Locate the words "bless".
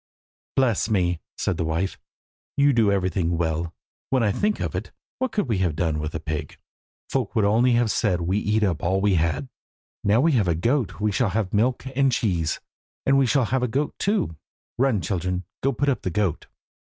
0.55-0.89